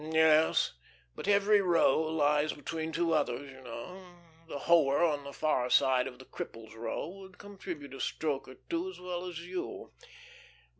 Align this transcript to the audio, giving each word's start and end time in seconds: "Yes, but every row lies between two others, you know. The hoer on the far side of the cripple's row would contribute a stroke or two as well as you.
"Yes, 0.03 0.73
but 1.13 1.27
every 1.27 1.61
row 1.61 2.01
lies 2.01 2.53
between 2.53 2.91
two 2.91 3.13
others, 3.13 3.51
you 3.51 3.61
know. 3.61 4.15
The 4.47 4.57
hoer 4.61 5.03
on 5.03 5.23
the 5.23 5.31
far 5.31 5.69
side 5.69 6.07
of 6.07 6.17
the 6.17 6.25
cripple's 6.25 6.73
row 6.73 7.07
would 7.07 7.37
contribute 7.37 7.93
a 7.93 8.01
stroke 8.01 8.47
or 8.47 8.55
two 8.67 8.89
as 8.89 8.99
well 8.99 9.25
as 9.27 9.41
you. 9.45 9.93